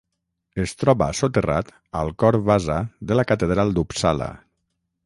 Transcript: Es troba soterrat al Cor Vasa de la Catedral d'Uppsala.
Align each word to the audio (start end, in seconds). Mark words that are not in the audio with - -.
Es 0.63 0.71
troba 0.83 1.09
soterrat 1.19 1.69
al 2.01 2.09
Cor 2.25 2.39
Vasa 2.49 2.79
de 3.13 3.21
la 3.21 3.27
Catedral 3.35 3.79
d'Uppsala. 3.79 4.35